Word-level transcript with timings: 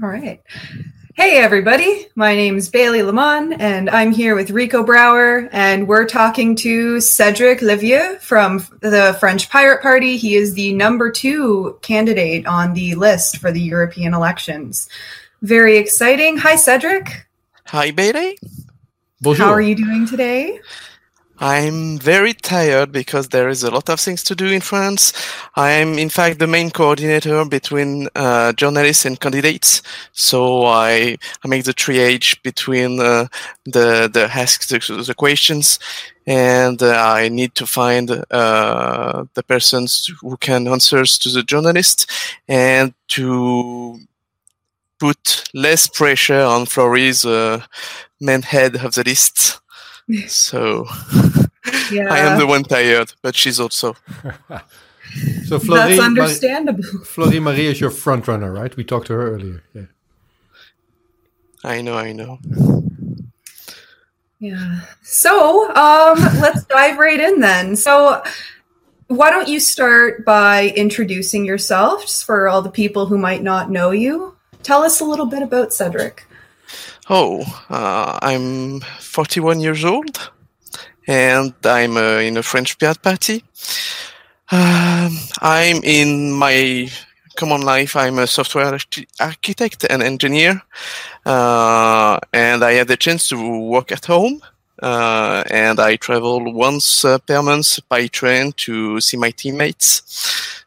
All 0.00 0.08
right. 0.08 0.40
Hey, 1.14 1.38
everybody. 1.38 2.06
My 2.14 2.34
name 2.34 2.56
is 2.56 2.70
Bailey 2.70 3.02
Lamont, 3.02 3.60
and 3.60 3.90
I'm 3.90 4.10
here 4.10 4.34
with 4.34 4.50
Rico 4.50 4.82
Brower, 4.82 5.50
and 5.52 5.86
we're 5.86 6.06
talking 6.06 6.56
to 6.56 6.98
Cedric 6.98 7.60
Levieux 7.60 8.16
from 8.18 8.66
the 8.80 9.14
French 9.20 9.50
Pirate 9.50 9.82
Party. 9.82 10.16
He 10.16 10.34
is 10.34 10.54
the 10.54 10.72
number 10.72 11.12
two 11.12 11.78
candidate 11.82 12.46
on 12.46 12.72
the 12.72 12.94
list 12.94 13.36
for 13.36 13.52
the 13.52 13.60
European 13.60 14.14
elections. 14.14 14.88
Very 15.42 15.76
exciting. 15.76 16.38
Hi, 16.38 16.56
Cedric. 16.56 17.26
Hi, 17.66 17.90
Bailey. 17.90 18.38
Bonjour. 19.20 19.44
How 19.44 19.52
are 19.52 19.60
you 19.60 19.74
doing 19.74 20.06
today? 20.06 20.58
I'm 21.38 21.98
very 21.98 22.34
tired 22.34 22.92
because 22.92 23.28
there 23.28 23.48
is 23.48 23.64
a 23.64 23.70
lot 23.70 23.88
of 23.88 23.98
things 23.98 24.22
to 24.24 24.34
do 24.34 24.46
in 24.46 24.60
France. 24.60 25.12
I'm, 25.56 25.98
in 25.98 26.08
fact, 26.08 26.38
the 26.38 26.46
main 26.46 26.70
coordinator 26.70 27.44
between 27.44 28.08
uh, 28.14 28.52
journalists 28.52 29.04
and 29.04 29.18
candidates. 29.18 29.82
So 30.12 30.64
I, 30.66 31.16
I 31.44 31.48
make 31.48 31.64
the 31.64 31.74
triage 31.74 32.40
between 32.42 33.00
uh, 33.00 33.26
the 33.64 34.10
the 34.12 34.30
ask 34.32 34.68
the, 34.68 34.78
the 35.06 35.14
questions, 35.14 35.78
and 36.26 36.80
uh, 36.82 36.92
I 36.92 37.28
need 37.28 37.54
to 37.56 37.66
find 37.66 38.10
uh, 38.30 39.24
the 39.34 39.42
persons 39.42 40.10
who 40.20 40.36
can 40.36 40.68
answer 40.68 41.04
to 41.04 41.28
the 41.30 41.42
journalist 41.42 42.10
and 42.46 42.94
to 43.08 43.98
put 45.00 45.44
less 45.54 45.88
pressure 45.88 46.42
on 46.42 46.66
Florie's 46.66 47.24
uh, 47.24 47.60
main 48.20 48.42
head 48.42 48.76
of 48.76 48.94
the 48.94 49.02
list. 49.02 49.61
So 50.26 50.86
yeah. 51.90 52.08
I 52.10 52.18
am 52.18 52.38
the 52.38 52.46
one 52.46 52.64
tired, 52.64 53.12
but 53.22 53.34
she's 53.34 53.60
also. 53.60 53.94
so 55.44 55.58
Florie, 55.58 55.96
That's 55.96 56.00
understandable. 56.00 56.82
Marie, 56.82 57.04
Florie 57.04 57.42
Marie 57.42 57.66
is 57.66 57.80
your 57.80 57.90
front 57.90 58.28
runner, 58.28 58.52
right? 58.52 58.74
We 58.76 58.84
talked 58.84 59.08
to 59.08 59.14
her 59.14 59.34
earlier. 59.34 59.62
Yeah. 59.74 59.82
I 61.64 61.80
know, 61.80 61.96
I 61.96 62.12
know. 62.12 62.38
Yeah. 64.40 64.80
So 65.02 65.68
um, 65.76 66.18
let's 66.40 66.64
dive 66.64 66.98
right 66.98 67.20
in 67.20 67.38
then. 67.38 67.76
So 67.76 68.22
why 69.06 69.30
don't 69.30 69.46
you 69.46 69.60
start 69.60 70.24
by 70.24 70.72
introducing 70.74 71.44
yourself 71.44 72.02
just 72.02 72.24
for 72.24 72.48
all 72.48 72.62
the 72.62 72.70
people 72.70 73.06
who 73.06 73.18
might 73.18 73.42
not 73.42 73.70
know 73.70 73.92
you? 73.92 74.36
Tell 74.64 74.82
us 74.82 75.00
a 75.00 75.04
little 75.04 75.26
bit 75.26 75.42
about 75.42 75.72
Cedric. 75.72 76.26
Oh, 77.10 77.42
uh, 77.68 78.18
I'm 78.22 78.80
41 79.00 79.60
years 79.60 79.84
old, 79.84 80.30
and 81.06 81.54
I'm 81.64 81.96
uh, 81.96 82.18
in 82.18 82.36
a 82.36 82.42
French 82.42 82.78
Pirate 82.78 83.02
Party. 83.02 83.44
Um, 84.50 85.16
I'm 85.40 85.82
in 85.82 86.32
my 86.32 86.90
common 87.36 87.62
life. 87.62 87.96
I'm 87.96 88.18
a 88.18 88.26
software 88.26 88.78
architect 89.20 89.86
and 89.88 90.02
engineer, 90.02 90.62
uh, 91.26 92.18
and 92.32 92.62
I 92.62 92.72
had 92.72 92.88
the 92.88 92.96
chance 92.96 93.28
to 93.28 93.58
work 93.60 93.92
at 93.92 94.04
home. 94.06 94.40
Uh, 94.82 95.44
and 95.48 95.78
I 95.78 95.94
travel 95.94 96.52
once 96.52 97.04
uh, 97.04 97.18
per 97.18 97.40
month 97.40 97.78
by 97.88 98.08
train 98.08 98.52
to 98.52 99.00
see 99.00 99.16
my 99.16 99.30
teammates. 99.30 100.02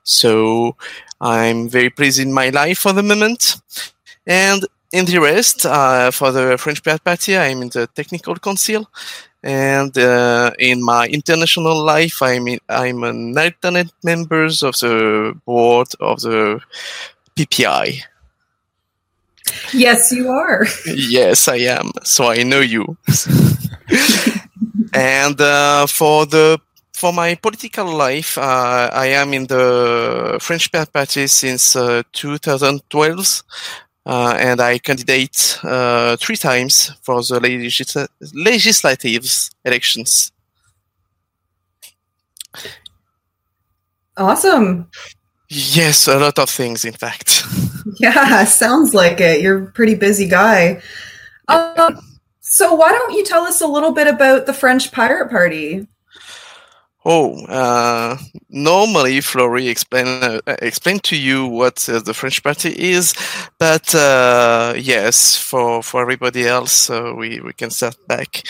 So 0.04 0.78
I'm 1.20 1.68
very 1.68 1.90
pleased 1.90 2.20
in 2.20 2.32
my 2.32 2.50
life 2.50 2.80
for 2.80 2.94
the 2.94 3.04
moment. 3.04 3.58
And 4.26 4.66
in 4.92 5.06
the 5.06 5.20
rest, 5.20 5.66
uh, 5.66 6.12
for 6.12 6.32
the 6.32 6.58
French 6.58 6.84
Pirate 6.84 7.04
Party, 7.04 7.38
I'm 7.38 7.62
in 7.62 7.70
the 7.70 7.88
technical 7.88 8.36
council, 8.36 8.90
and 9.44 9.96
uh, 9.98 10.52
in 10.58 10.84
my 10.84 11.08
international 11.08 11.84
life, 11.84 12.22
I'm 12.22 12.48
in, 12.48 12.60
I'm 12.70 13.04
an 13.04 13.38
alternate 13.38 13.92
member 14.04 14.46
of 14.46 14.60
the 14.80 15.40
board 15.46 15.88
of 16.00 16.22
the 16.22 16.60
PPI. 17.36 18.02
Yes, 19.74 20.12
you 20.12 20.30
are. 20.30 20.66
yes, 20.86 21.48
I 21.48 21.58
am. 21.58 21.92
So 22.04 22.30
I 22.30 22.44
know 22.44 22.62
you. 22.62 22.98
and 24.94 25.40
uh, 25.40 25.86
for 25.88 26.26
the 26.26 26.60
for 26.96 27.12
my 27.12 27.36
political 27.36 27.94
life, 27.94 28.38
uh, 28.38 28.90
I 28.92 29.08
am 29.08 29.34
in 29.34 29.48
the 29.48 30.38
French 30.42 30.72
Party 30.72 31.28
since 31.28 31.76
uh, 31.76 32.04
2012, 32.14 33.20
uh, 33.20 33.85
and 34.06 34.62
I 34.62 34.78
candidate 34.78 35.60
uh, 35.64 36.16
three 36.18 36.36
times 36.36 36.92
for 37.02 37.24
the 37.24 37.40
legis- 37.40 38.08
legislative 38.34 39.26
elections. 39.64 40.32
Awesome. 44.18 44.90
Yes, 45.50 46.08
a 46.08 46.18
lot 46.18 46.40
of 46.40 46.50
things, 46.50 46.86
in 46.86 46.94
fact. 46.94 47.44
yeah, 48.00 48.44
sounds 48.46 48.94
like 48.94 49.20
it. 49.20 49.42
You're 49.42 49.66
a 49.66 49.72
pretty 49.72 49.96
busy 49.96 50.28
guy. 50.28 50.82
Um, 51.48 52.00
so, 52.40 52.74
why 52.74 52.92
don't 52.92 53.14
you 53.14 53.24
tell 53.26 53.44
us 53.44 53.62
a 53.62 53.68
little 53.68 53.92
bit 53.92 54.08
about 54.08 54.46
the 54.46 54.54
French 54.54 54.92
Pirate 54.92 55.30
Party? 55.30 55.88
Oh, 57.08 57.46
uh, 57.46 58.18
normally 58.50 59.20
Florie 59.20 59.70
explain 59.70 60.08
uh, 60.08 60.40
explain 60.60 60.98
to 61.02 61.16
you 61.16 61.46
what 61.46 61.88
uh, 61.88 62.00
the 62.00 62.16
French 62.16 62.42
Party 62.42 62.70
is, 62.70 63.14
but 63.60 63.94
uh, 63.94 64.74
yes, 64.76 65.38
for 65.38 65.84
for 65.84 66.02
everybody 66.02 66.48
else, 66.48 66.90
uh, 66.90 67.14
we 67.16 67.40
we 67.42 67.54
can 67.54 67.70
start 67.70 67.96
back. 68.08 68.42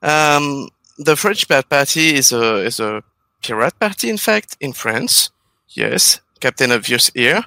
Um, 0.00 0.68
the 0.96 1.16
French 1.16 1.48
Party 1.48 2.14
is 2.14 2.30
a 2.30 2.64
is 2.64 2.78
a 2.78 3.02
pirate 3.42 3.80
party, 3.80 4.08
in 4.10 4.18
fact, 4.18 4.56
in 4.60 4.72
France. 4.72 5.32
Yes, 5.70 6.20
Captain 6.38 6.70
Obvious 6.70 7.10
here. 7.14 7.44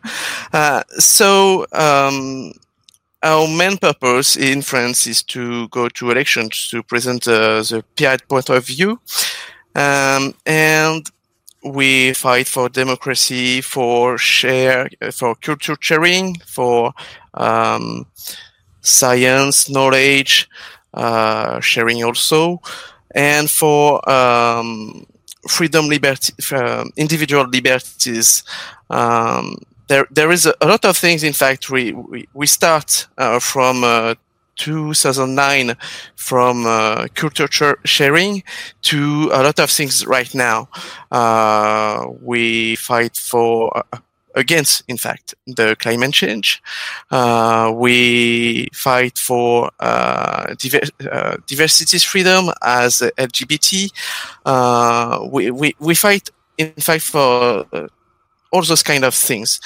Uh, 0.52 0.84
so. 0.98 1.66
Um, 1.72 2.52
our 3.24 3.48
main 3.48 3.78
purpose 3.78 4.38
in 4.38 4.62
France 4.62 5.08
is 5.08 5.24
to 5.24 5.68
go 5.70 5.90
to 5.90 6.12
elections 6.12 6.68
to 6.70 6.84
present 6.84 7.24
the 7.24 7.84
pirate 7.96 8.30
point 8.30 8.48
of 8.50 8.64
view 8.64 9.00
um, 9.78 10.34
and 10.46 11.10
we 11.64 12.14
fight 12.14 12.48
for 12.48 12.68
democracy, 12.68 13.62
for 13.62 14.18
share, 14.18 14.90
for 15.14 15.36
culture 15.36 15.78
sharing, 15.80 16.36
for 16.40 16.94
um, 17.36 18.06
science, 18.82 19.70
knowledge, 19.70 20.50
uh, 20.94 21.60
sharing 21.60 22.04
also, 22.04 22.60
and 23.14 23.50
for 23.50 24.08
um, 24.10 25.06
freedom, 25.48 25.88
liberty, 25.88 26.34
uh, 26.52 26.86
individual 26.96 27.48
liberties. 27.48 28.44
Um, 28.90 29.58
there, 29.88 30.08
there 30.10 30.32
is 30.32 30.46
a, 30.48 30.56
a, 30.62 30.68
lot 30.68 30.86
of 30.86 30.98
things. 30.98 31.24
In 31.24 31.34
fact, 31.34 31.70
we 31.70 31.94
we, 31.94 32.28
we 32.34 32.48
start 32.48 33.08
uh, 33.18 33.40
from 33.40 33.84
uh, 33.84 34.16
2009 34.58 35.76
from 36.16 36.66
uh, 36.66 37.08
culture 37.16 37.78
sharing 37.86 38.44
to 38.82 39.30
a 39.34 39.44
lot 39.44 39.60
of 39.60 39.70
things 39.70 40.06
right 40.06 40.34
now. 40.36 40.68
Uh, 41.12 42.08
we 42.22 42.76
fight 42.76 43.16
for 43.16 43.76
uh, 43.78 44.00
against, 44.36 44.84
in 44.88 44.98
fact, 44.98 45.34
the 45.48 45.76
climate 45.80 46.14
change. 46.14 46.62
Uh, 47.10 47.72
we 47.76 48.68
fight 48.74 49.18
for 49.18 49.72
uh, 49.80 50.54
diver- 50.58 51.10
uh, 51.12 51.38
diversity 51.48 51.98
freedom 52.00 52.50
as 52.62 53.02
LGBT. 53.18 53.90
we, 55.32 55.52
we, 55.52 55.76
we 55.80 55.96
fight, 55.96 56.30
in 56.58 56.72
fact, 56.74 57.04
for 57.04 57.66
all 58.52 58.62
those 58.62 58.84
kind 58.84 59.04
of 59.04 59.14
things. 59.14 59.60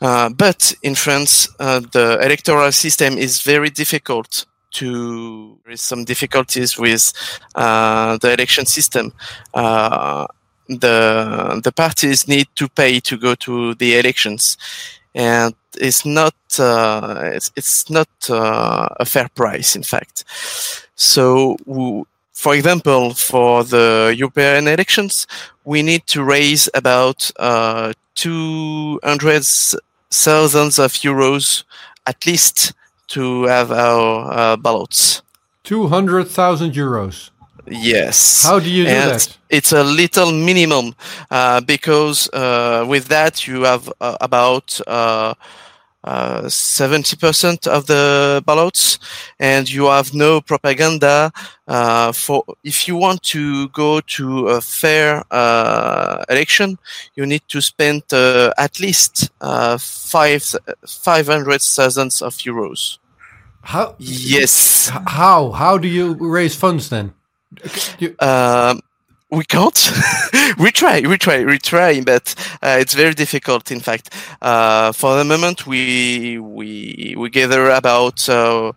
Uh, 0.00 0.28
but 0.28 0.74
in 0.82 0.94
France, 0.94 1.48
uh, 1.58 1.80
the 1.92 2.18
electoral 2.22 2.72
system 2.72 3.18
is 3.18 3.42
very 3.42 3.70
difficult 3.70 4.46
to. 4.72 5.58
There 5.64 5.72
is 5.72 5.82
some 5.82 6.04
difficulties 6.04 6.78
with 6.78 7.12
uh, 7.54 8.18
the 8.18 8.32
election 8.32 8.66
system. 8.66 9.12
Uh, 9.54 10.26
the 10.68 11.60
the 11.64 11.72
parties 11.72 12.28
need 12.28 12.46
to 12.56 12.68
pay 12.68 13.00
to 13.00 13.16
go 13.16 13.34
to 13.36 13.74
the 13.74 13.98
elections, 13.98 14.56
and 15.14 15.54
it's 15.76 16.04
not 16.04 16.34
uh, 16.58 17.30
it's, 17.34 17.50
it's 17.56 17.90
not 17.90 18.08
a 18.28 19.04
fair 19.04 19.28
price. 19.34 19.74
In 19.76 19.82
fact, 19.82 20.24
so. 20.94 21.56
for 22.38 22.54
example, 22.54 23.14
for 23.14 23.64
the 23.64 24.14
European 24.16 24.68
elections, 24.68 25.26
we 25.64 25.82
need 25.82 26.06
to 26.06 26.22
raise 26.22 26.70
about 26.72 27.32
uh, 27.40 27.92
200 28.14 29.44
thousands 30.10 30.78
of 30.78 30.92
euros 30.92 31.64
at 32.06 32.24
least 32.26 32.72
to 33.08 33.44
have 33.44 33.70
our 33.70 34.32
uh, 34.32 34.56
ballots. 34.56 35.22
200,000 35.64 36.72
euros. 36.72 37.30
Yes. 37.66 38.44
How 38.44 38.58
do 38.58 38.70
you 38.70 38.84
do 38.84 38.90
and 38.90 39.10
that? 39.10 39.36
It's 39.50 39.72
a 39.72 39.84
little 39.84 40.32
minimum 40.32 40.94
uh, 41.30 41.60
because 41.60 42.28
uh, 42.30 42.86
with 42.88 43.08
that 43.08 43.46
you 43.46 43.62
have 43.62 43.92
uh, 44.00 44.16
about 44.20 44.80
uh, 46.08 46.48
seventy 46.48 47.16
percent 47.16 47.66
of 47.66 47.84
the 47.86 48.42
ballots, 48.46 48.98
and 49.38 49.70
you 49.70 49.86
have 49.86 50.14
no 50.14 50.40
propaganda. 50.40 51.30
Uh, 51.66 52.12
for 52.12 52.44
if 52.64 52.88
you 52.88 52.96
want 52.96 53.22
to 53.22 53.68
go 53.68 54.00
to 54.16 54.48
a 54.48 54.60
fair 54.60 55.22
uh, 55.30 56.24
election, 56.28 56.78
you 57.16 57.26
need 57.26 57.42
to 57.48 57.60
spend 57.60 58.02
uh, 58.12 58.52
at 58.56 58.80
least 58.80 59.30
five 59.78 60.42
five 60.86 61.26
hundred 61.26 61.60
thousands 61.60 62.22
of 62.22 62.34
euros. 62.38 62.98
How? 63.62 63.94
Yes. 63.98 64.90
How? 65.06 65.50
How 65.52 65.76
do 65.76 65.88
you 65.88 66.14
raise 66.14 66.56
funds 66.56 66.88
then? 66.88 67.12
You, 67.98 68.14
um, 68.20 68.80
we 69.30 69.44
can't. 69.44 69.92
we 70.58 70.70
try, 70.70 71.00
we 71.00 71.18
try, 71.18 71.44
we 71.44 71.58
try, 71.58 72.00
but 72.00 72.34
uh, 72.62 72.78
it's 72.80 72.94
very 72.94 73.14
difficult. 73.14 73.70
In 73.70 73.80
fact, 73.80 74.14
uh, 74.40 74.92
for 74.92 75.16
the 75.16 75.24
moment, 75.24 75.66
we 75.66 76.38
we 76.38 77.14
we 77.16 77.30
gather 77.30 77.70
about 77.70 78.28
uh, 78.28 78.72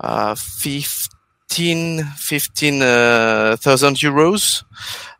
uh 0.00 0.34
15 0.34 2.04
15,000 2.04 2.82
uh, 2.82 3.56
euros. 3.94 4.64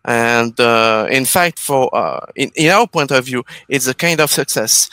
And 0.08 0.60
uh, 0.60 1.08
in 1.10 1.24
fact, 1.24 1.58
for 1.58 1.90
in, 2.36 2.52
in 2.54 2.70
our 2.70 2.86
point 2.86 3.10
of 3.10 3.24
view, 3.24 3.42
it's 3.68 3.88
a 3.88 3.94
kind 3.94 4.20
of 4.20 4.30
success 4.30 4.88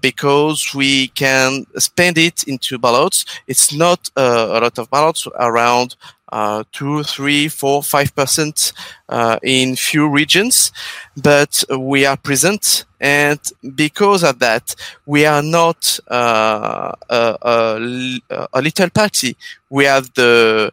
because 0.00 0.72
we 0.72 1.08
can 1.08 1.66
spend 1.78 2.16
it 2.16 2.44
into 2.44 2.78
ballots. 2.78 3.24
It's 3.48 3.72
not 3.72 4.08
a 4.14 4.60
lot 4.60 4.78
of 4.78 4.88
ballots, 4.88 5.26
around 5.40 5.96
uh, 6.32 6.64
two, 6.72 7.02
three, 7.02 7.46
four, 7.46 7.82
five 7.82 8.14
percent 8.16 8.72
uh, 9.10 9.38
in 9.42 9.76
few 9.76 10.08
regions, 10.08 10.72
but 11.14 11.62
we 11.78 12.06
are 12.06 12.16
present, 12.16 12.86
and 13.00 13.38
because 13.74 14.24
of 14.24 14.38
that, 14.38 14.74
we 15.04 15.26
are 15.26 15.42
not 15.42 16.00
uh, 16.08 16.92
a, 17.10 17.36
a, 17.42 18.48
a, 18.54 18.62
little 18.62 18.88
party. 18.88 19.36
We 19.68 19.84
have 19.84 20.12
the 20.14 20.72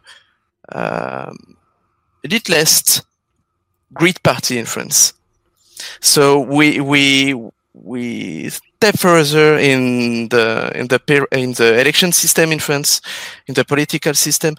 um, 0.72 1.56
littlest 2.24 3.02
great 3.92 4.22
party 4.22 4.58
in 4.58 4.64
France. 4.64 5.12
So 6.00 6.40
we 6.40 6.80
we 6.80 7.34
we 7.74 8.48
step 8.48 8.98
further 8.98 9.58
in 9.58 10.30
the 10.30 10.72
in 10.74 10.88
the 10.88 11.26
in 11.32 11.52
the 11.52 11.78
election 11.78 12.12
system 12.12 12.50
in 12.50 12.60
France, 12.60 13.02
in 13.46 13.52
the 13.52 13.64
political 13.66 14.14
system 14.14 14.56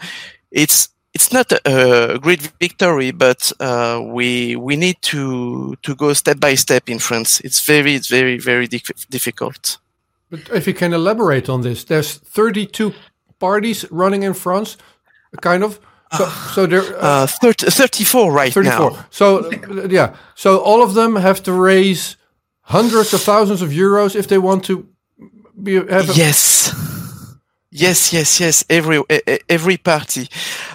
it's 0.51 0.89
it's 1.13 1.33
not 1.33 1.51
a, 1.65 2.19
great 2.21 2.41
victory, 2.59 3.11
but 3.11 3.51
uh, 3.59 4.01
we 4.03 4.55
we 4.55 4.75
need 4.75 5.01
to 5.01 5.75
to 5.81 5.95
go 5.95 6.13
step 6.13 6.39
by 6.39 6.55
step 6.55 6.89
in 6.89 6.99
France. 6.99 7.41
It's 7.41 7.65
very 7.65 7.95
it's 7.95 8.07
very 8.07 8.37
very 8.37 8.67
difficult. 9.09 9.77
But 10.29 10.49
if 10.53 10.67
you 10.67 10.73
can 10.73 10.93
elaborate 10.93 11.49
on 11.49 11.61
this, 11.61 11.83
there's 11.83 12.13
32 12.13 12.93
parties 13.39 13.85
running 13.91 14.23
in 14.23 14.33
France, 14.33 14.77
kind 15.41 15.63
of. 15.63 15.79
So, 16.17 16.25
so 16.53 16.65
there 16.65 16.83
uh, 17.01 17.23
uh, 17.23 17.27
30, 17.27 17.71
34 17.71 18.31
right 18.31 18.53
34. 18.53 18.91
now. 18.91 19.05
So 19.09 19.51
yeah, 19.89 20.15
so 20.35 20.59
all 20.59 20.83
of 20.83 20.93
them 20.93 21.15
have 21.15 21.41
to 21.43 21.53
raise 21.53 22.17
hundreds 22.61 23.13
of 23.13 23.21
thousands 23.21 23.61
of 23.61 23.71
euros 23.71 24.15
if 24.15 24.27
they 24.27 24.37
want 24.37 24.63
to 24.65 24.87
be 25.61 25.75
have 25.75 26.09
a, 26.09 26.13
yes 26.13 26.71
Yes, 27.71 28.11
yes, 28.11 28.39
yes. 28.41 28.65
Every 28.69 29.01
every 29.47 29.77
party, 29.77 30.27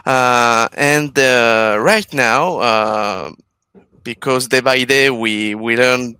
uh, 0.06 0.66
and 0.75 1.16
uh, 1.19 1.76
right 1.78 2.10
now, 2.14 2.58
uh, 2.58 3.32
because 4.02 4.48
day 4.48 4.60
by 4.60 4.84
day 4.84 5.10
we 5.10 5.54
we 5.54 5.76
learned 5.76 6.16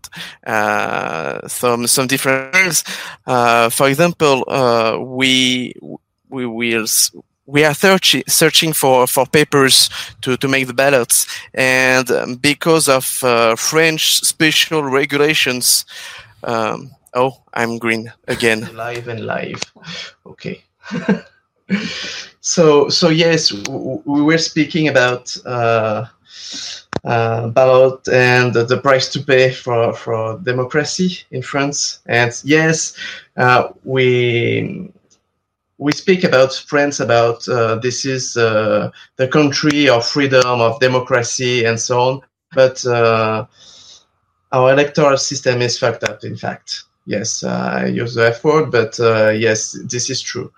uh, 0.47 1.49
some 1.49 1.87
some 1.87 2.07
different 2.07 2.53
things. 2.53 2.85
Uh, 3.27 3.71
for 3.71 3.89
example, 3.89 4.45
uh, 4.49 4.99
we 5.01 5.73
we 6.29 6.45
will 6.45 6.87
we 7.47 7.65
are 7.65 7.75
searching 7.75 8.23
searching 8.29 8.75
for 8.75 9.07
for 9.07 9.25
papers 9.25 9.89
to 10.21 10.37
to 10.37 10.47
make 10.47 10.67
the 10.67 10.75
ballots, 10.75 11.27
and 11.55 12.11
um, 12.11 12.35
because 12.35 12.87
of 12.87 13.05
French 13.59 14.21
special 14.21 14.83
regulations. 14.83 15.87
Um, 16.45 16.91
Oh, 17.17 17.43
I'm 17.55 17.79
green 17.79 18.13
again. 18.29 18.69
live 18.75 19.09
and 19.09 19.25
live. 19.25 19.63
Okay. 20.27 20.63
so 22.43 22.91
so 22.91 23.09
yes, 23.09 23.51
we 23.71 24.23
were 24.23 24.37
speaking 24.37 24.89
about 24.89 25.35
uh, 25.47 26.05
uh, 27.05 27.41
about 27.45 28.07
and 28.09 28.53
the 28.53 28.79
price 28.83 29.09
to 29.15 29.21
pay 29.21 29.51
for 29.51 29.95
for 29.95 30.39
democracy 30.45 31.21
in 31.31 31.41
France. 31.41 32.01
And 32.05 32.33
yes, 32.45 32.95
uh, 33.39 33.69
we 33.85 34.93
we 35.79 35.93
speak 35.93 36.23
about 36.23 36.53
France 36.53 37.01
about 37.01 37.49
uh, 37.49 37.77
this 37.77 38.05
is 38.05 38.37
uh, 38.37 38.91
the 39.17 39.29
country 39.29 39.89
of 39.89 40.07
freedom 40.07 40.61
of 40.61 40.79
democracy 40.81 41.65
and 41.65 41.81
so 41.81 41.99
on, 41.99 42.21
but 42.53 42.85
uh, 42.85 43.47
our 44.53 44.73
electoral 44.73 45.17
system 45.17 45.63
is 45.63 45.79
fucked 45.79 46.05
up. 46.05 46.23
In 46.23 46.37
fact, 46.37 46.85
yes, 47.07 47.43
I 47.45 47.87
use 47.87 48.15
the 48.15 48.27
F 48.29 48.45
word, 48.45 48.71
but 48.71 48.99
uh, 49.01 49.31
yes, 49.31 49.79
this 49.85 50.11
is 50.11 50.21
true. 50.21 50.53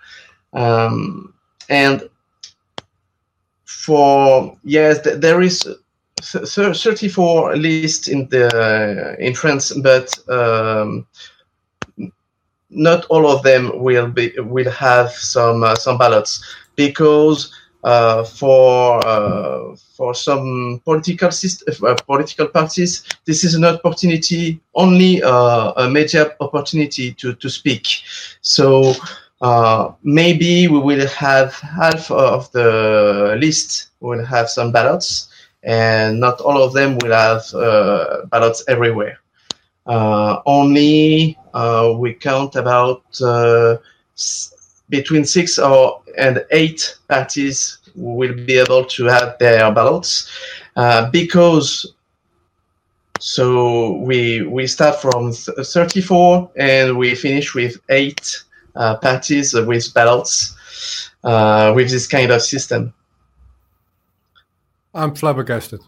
Um, 0.53 1.35
and 1.69 2.09
for 3.65 4.56
yes, 4.65 5.03
th- 5.03 5.21
there 5.21 5.41
is 5.41 5.69
34 6.23 7.56
lists 7.56 8.09
in 8.09 8.29
the 8.29 9.17
in 9.21 9.35
France, 9.35 9.73
but 9.83 10.12
um, 10.29 11.06
not 12.71 13.05
all 13.06 13.31
of 13.31 13.43
them 13.43 13.71
will 13.83 14.09
be 14.09 14.33
will 14.39 14.71
have 14.71 15.11
some 15.12 15.62
uh, 15.62 15.75
some 15.75 15.99
ballots 15.99 16.43
because 16.77 17.53
uh, 17.85 18.25
for 18.25 19.07
uh, 19.07 19.77
for 19.77 20.15
some 20.15 20.81
political 20.85 21.31
system, 21.31 21.75
uh, 21.87 21.95
political 22.07 22.49
parties, 22.49 23.05
this 23.25 23.45
is 23.45 23.55
an 23.55 23.65
opportunity, 23.65 24.61
only 24.75 25.23
uh, 25.23 25.73
a 25.77 25.89
major 25.89 26.35
opportunity 26.41 27.13
to 27.13 27.35
to 27.35 27.49
speak. 27.49 27.87
So 28.41 28.95
uh, 29.41 29.93
maybe 30.03 30.67
we 30.67 30.81
will 30.81 31.07
have 31.07 31.55
half 31.55 32.11
of 32.11 32.51
the 32.51 33.37
list 33.39 33.91
will 34.01 34.25
have 34.25 34.49
some 34.49 34.73
ballots, 34.73 35.29
and 35.63 36.19
not 36.19 36.41
all 36.41 36.61
of 36.61 36.73
them 36.73 36.99
will 36.99 37.13
have 37.13 37.45
ballots 38.31 38.65
everywhere. 38.67 39.21
Only 39.87 41.39
we 41.97 42.15
count 42.15 42.57
about 42.57 43.05
between 44.88 45.25
six 45.25 45.58
or 45.58 46.02
and 46.17 46.44
eight 46.50 46.96
parties 47.08 47.79
will 47.94 48.35
be 48.35 48.58
able 48.58 48.85
to 48.85 49.05
have 49.05 49.37
their 49.38 49.70
ballots 49.73 50.31
uh, 50.76 51.11
because 51.11 51.94
so 53.20 53.93
we 53.99 54.43
we 54.43 54.67
start 54.67 55.00
from 55.00 55.32
th- 55.32 55.67
34 55.67 56.50
and 56.56 56.96
we 56.96 57.14
finish 57.14 57.55
with 57.55 57.76
eight 57.88 58.44
uh, 58.76 58.96
parties 58.96 59.55
with 59.55 59.93
ballots 59.93 60.55
uh, 61.24 61.72
with 61.74 61.91
this 61.91 62.06
kind 62.06 62.31
of 62.31 62.43
system. 62.43 62.94
I'm 64.94 65.15
flabbergasted. 65.15 65.81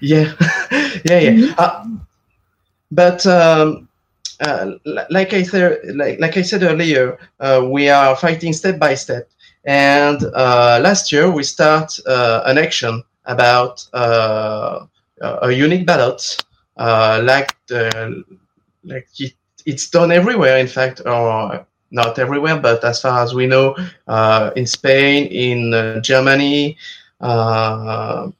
yeah, 0.00 0.32
yeah, 1.04 1.18
yeah. 1.18 1.30
Mm-hmm. 1.30 1.52
Uh, 1.58 1.98
but 2.90 3.26
um, 3.26 3.88
uh, 4.40 4.72
like 5.10 5.32
I 5.32 5.42
said, 5.42 5.80
like, 5.94 6.20
like 6.20 6.36
I 6.36 6.42
said 6.42 6.62
earlier, 6.62 7.18
uh, 7.40 7.66
we 7.70 7.88
are 7.88 8.16
fighting 8.16 8.52
step 8.52 8.78
by 8.78 8.94
step. 8.94 9.28
And 9.64 10.22
uh, 10.34 10.80
last 10.82 11.12
year 11.12 11.30
we 11.30 11.42
start 11.42 11.98
an 12.06 12.58
action 12.58 13.02
about 13.26 13.86
a 13.92 14.88
unique 15.50 15.86
ballot, 15.86 16.44
like 16.76 17.56
the, 17.66 18.24
like 18.84 19.08
it, 19.18 19.34
it's 19.66 19.90
done 19.90 20.10
everywhere. 20.10 20.56
In 20.58 20.66
fact, 20.66 21.02
or 21.04 21.66
not 21.90 22.18
everywhere, 22.18 22.58
but 22.58 22.84
as 22.84 23.00
far 23.00 23.22
as 23.22 23.34
we 23.34 23.46
know, 23.46 23.76
uh, 24.06 24.50
in 24.56 24.66
Spain, 24.66 25.26
in 25.26 25.74
uh, 25.74 26.00
Germany, 26.00 26.76
uh, 27.20 28.30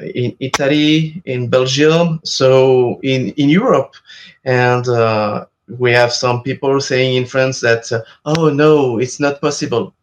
in 0.00 0.36
Italy, 0.40 1.22
in 1.24 1.48
Belgium, 1.48 2.20
so 2.24 3.00
in, 3.02 3.30
in 3.30 3.48
Europe. 3.48 3.94
And 4.44 4.86
uh, 4.88 5.46
we 5.78 5.92
have 5.92 6.12
some 6.12 6.42
people 6.42 6.80
saying 6.80 7.16
in 7.16 7.26
France 7.26 7.60
that, 7.60 7.90
uh, 7.92 8.02
oh 8.24 8.48
no, 8.50 8.98
it's 8.98 9.20
not 9.20 9.40
possible. 9.40 9.94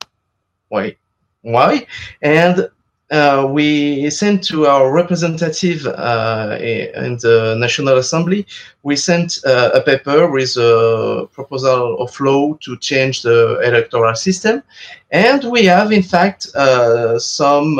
Why? 0.69 0.95
Why? 1.41 1.87
And 2.21 2.69
uh, 3.11 3.47
we 3.47 4.09
sent 4.09 4.43
to 4.43 4.65
our 4.65 4.91
representative 4.91 5.85
uh, 5.85 6.57
in 6.59 7.17
the 7.17 7.55
National 7.59 7.97
Assembly, 7.97 8.47
we 8.81 8.95
sent 8.95 9.39
uh, 9.45 9.69
a 9.73 9.81
paper 9.81 10.31
with 10.31 10.57
a 10.57 11.27
proposal 11.31 12.01
of 12.01 12.19
law 12.19 12.55
to 12.55 12.75
change 12.77 13.21
the 13.21 13.59
electoral 13.63 14.15
system. 14.15 14.63
And 15.11 15.43
we 15.51 15.65
have, 15.65 15.91
in 15.91 16.01
fact, 16.01 16.47
uh, 16.55 17.19
some 17.19 17.77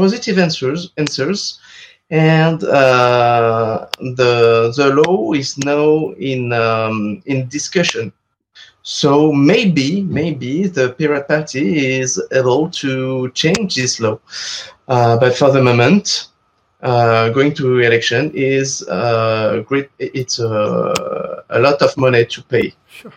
positive 0.00 0.38
answers. 0.38 0.92
answers. 0.96 1.60
And 2.10 2.64
uh, 2.64 3.86
the, 4.00 4.72
the 4.76 4.86
law 5.00 5.32
is 5.32 5.56
now 5.58 6.10
in, 6.18 6.52
um, 6.52 7.22
in 7.26 7.48
discussion 7.48 8.12
So 8.82 9.30
maybe, 9.32 10.02
maybe 10.02 10.66
the 10.66 10.94
Pirate 10.98 11.28
Party 11.28 11.98
is 11.98 12.20
able 12.32 12.70
to 12.70 13.30
change 13.32 13.74
this 13.74 14.00
law. 14.00 14.18
Uh, 14.88 15.18
but 15.18 15.36
for 15.36 15.52
the 15.52 15.62
moment, 15.62 16.28
uh, 16.82 17.28
going 17.28 17.52
to 17.54 17.80
election 17.80 18.32
is 18.34 18.82
uh, 18.88 19.62
great. 19.66 19.90
It's 19.98 20.38
a, 20.38 21.44
a 21.50 21.58
lot 21.58 21.82
of 21.82 21.96
money 21.96 22.24
to 22.24 22.42
pay. 22.42 22.72
Sure. 22.88 23.12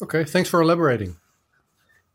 Okay, 0.00 0.24
thanks 0.24 0.48
for 0.48 0.62
elaborating. 0.62 1.16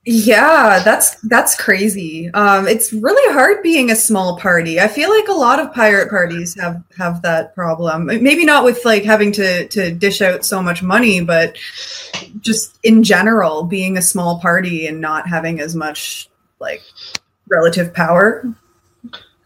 Yeah, 0.06 0.82
that's 0.84 1.16
that's 1.22 1.56
crazy. 1.56 2.30
Um, 2.34 2.68
it's 2.68 2.92
really 2.92 3.34
hard 3.34 3.64
being 3.64 3.90
a 3.90 3.96
small 3.96 4.38
party. 4.38 4.82
I 4.82 4.90
feel 4.90 5.10
like 5.10 5.30
a 5.30 5.34
lot 5.34 5.62
of 5.62 5.74
pirate 5.74 6.10
parties 6.10 6.60
have 6.60 6.84
have 6.98 7.22
that 7.22 7.56
problem. 7.56 8.08
Maybe 8.08 8.44
not 8.44 8.66
with 8.66 8.84
like 8.84 9.04
having 9.04 9.32
to 9.34 9.66
to 9.70 9.94
dish 9.94 10.22
out 10.22 10.44
so 10.44 10.62
much 10.62 10.84
money, 10.84 11.22
but 11.22 11.58
just 12.42 12.78
in 12.84 13.04
general, 13.04 13.64
being 13.64 13.98
a 13.98 14.02
small 14.02 14.42
party 14.42 14.88
and 14.88 15.00
not 15.00 15.26
having 15.26 15.62
as 15.62 15.74
much 15.74 16.30
like 16.60 16.82
relative 17.50 17.94
power 17.94 18.44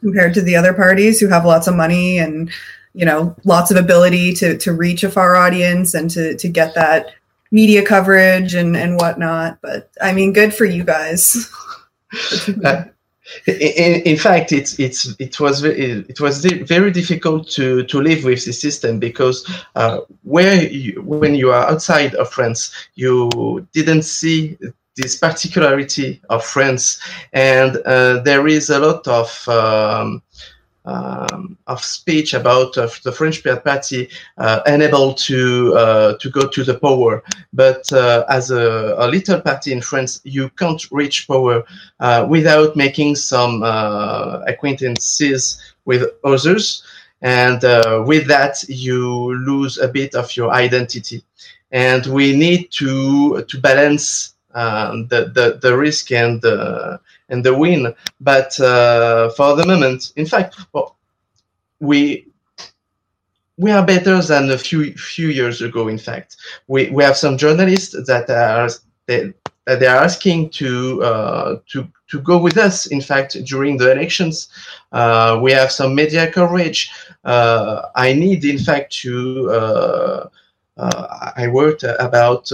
compared 0.02 0.34
to 0.34 0.42
the 0.42 0.56
other 0.56 0.74
parties 0.74 1.20
who 1.20 1.28
have 1.28 1.46
lots 1.46 1.68
of 1.68 1.76
money 1.76 2.18
and 2.18 2.50
you 2.96 3.06
know 3.06 3.36
lots 3.44 3.70
of 3.70 3.78
ability 3.78 4.34
to 4.34 4.58
to 4.58 4.74
reach 4.74 5.04
a 5.04 5.12
far 5.12 5.36
audience 5.36 5.94
and 5.94 6.10
to 6.10 6.36
to 6.36 6.50
get 6.50 6.74
that 6.74 7.12
media 7.51 7.84
coverage 7.84 8.54
and 8.54 8.75
and 8.75 8.96
whatnot. 8.96 9.60
But 9.62 9.89
I 10.01 10.13
mean, 10.13 10.34
good 10.34 10.54
for 10.54 10.66
you 10.66 10.84
guys. 10.84 11.51
uh, 12.63 12.86
in, 13.46 14.01
in, 14.01 14.18
fact, 14.18 14.51
it's 14.51 14.80
it's 14.80 15.16
it 15.20 15.39
was 15.39 15.63
it 15.63 16.20
was 16.20 16.46
very 16.46 16.92
difficult 16.92 17.50
to 17.50 17.84
to 17.84 18.01
live 18.01 18.24
with 18.24 18.46
this 18.46 18.62
system 18.62 19.00
because 19.00 19.46
uh, 19.75 20.00
where 20.24 20.63
you, 20.63 21.01
when 21.01 21.36
you 21.36 21.51
are 21.51 21.68
outside 21.70 22.16
of 22.16 22.30
France, 22.30 22.72
you 22.96 23.68
didn't 23.74 24.04
see 24.04 24.58
this 24.96 25.18
particularity 25.18 26.22
of 26.30 26.44
France, 26.44 27.00
and 27.34 27.77
uh, 27.86 28.22
there 28.24 28.48
is 28.48 28.70
a 28.70 28.80
lot 28.80 29.08
of 29.08 29.48
um, 29.48 30.22
um, 30.88 31.58
of 31.67 31.84
speech 31.84 32.34
about 32.34 32.77
uh, 32.77 32.88
the 33.03 33.12
French 33.12 33.44
Party 33.44 34.10
uh, 34.38 34.62
unable 34.65 35.13
to 35.13 35.75
uh, 35.75 36.17
to 36.17 36.29
go 36.29 36.48
to 36.48 36.63
the 36.63 36.79
power. 36.79 37.24
But 37.53 37.91
uh, 37.91 38.25
as 38.29 38.51
a, 38.51 38.96
a, 38.98 39.08
little 39.08 39.41
party 39.41 39.74
in 39.74 39.82
France, 39.82 40.22
you 40.24 40.50
can't 40.51 40.82
reach 40.91 41.27
power 41.27 41.63
uh, 42.00 42.25
without 42.29 42.75
making 42.75 43.17
some 43.17 43.63
uh, 43.63 44.41
acquaintances 44.48 45.62
with 45.86 46.10
others, 46.24 46.84
and 47.22 47.62
with 48.08 48.27
that 48.27 48.63
you 48.70 49.36
lose 49.46 49.77
a 49.77 49.88
bit 49.88 50.15
of 50.15 50.36
your 50.36 50.51
identity. 50.51 51.24
And 51.72 52.06
we 52.06 52.36
need 52.36 52.72
to 52.79 53.44
to 53.44 53.60
balance 53.60 54.37
um, 54.58 55.08
the, 55.08 55.32
the 55.36 55.60
the 55.62 55.78
risk 55.78 56.12
and 56.12 56.42
the 56.42 57.00
and 57.30 57.46
the 57.46 57.54
win. 57.54 57.94
But 58.20 58.60
uh, 58.60 59.30
for 59.32 59.56
the 59.56 59.66
moment, 59.66 60.14
in 60.16 60.26
fact, 60.26 60.56
well, 60.74 60.98
we 61.80 62.28
we 63.58 63.72
are 63.72 63.86
better 63.86 64.22
than 64.22 64.52
a 64.52 64.58
few 64.58 64.94
few 64.94 65.30
years 65.30 65.62
ago. 65.62 65.88
In 65.88 65.98
fact, 65.98 66.38
we, 66.68 66.90
we 66.90 67.04
have 67.04 67.18
some 67.18 67.38
journalists 67.38 67.96
that 68.08 68.30
are 68.30 68.70
they, 69.08 69.34
that 69.66 69.80
they 69.80 69.88
are 69.88 70.04
asking 70.04 70.50
to 70.52 71.04
uh, 71.04 71.60
to 71.68 71.88
to 72.10 72.22
go 72.22 72.38
with 72.38 72.58
us. 72.58 72.88
In 72.88 73.02
fact, 73.02 73.38
during 73.46 73.78
the 73.78 73.92
elections, 73.92 74.50
uh, 74.92 75.40
we 75.42 75.52
have 75.52 75.72
some 75.72 75.94
media 75.96 76.32
coverage. 76.32 76.92
Uh, 77.26 77.90
I 77.96 78.14
need, 78.14 78.46
in 78.46 78.60
fact, 78.60 78.94
to 79.04 79.50
uh, 79.52 80.30
uh, 80.78 81.32
I 81.36 81.48
worked 81.48 81.84
about 81.84 82.52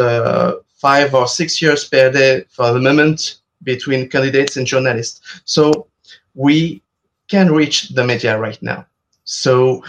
five 0.83 1.13
or 1.15 1.29
six 1.29 1.61
years 1.61 1.87
per 1.87 2.11
day 2.11 2.43
for 2.49 2.73
the 2.73 2.79
moment 2.79 3.39
between 3.63 4.09
candidates 4.09 4.57
and 4.57 4.67
journalists. 4.67 5.21
So 5.45 5.87
we 6.35 6.83
can 7.29 7.53
reach 7.53 7.89
the 7.95 8.03
media 8.03 8.37
right 8.37 8.61
now. 8.61 8.85
So 9.23 9.81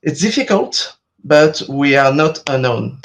it's 0.00 0.22
difficult, 0.22 0.96
but 1.22 1.62
we 1.68 1.96
are 1.96 2.14
not 2.14 2.42
unknown. 2.48 2.98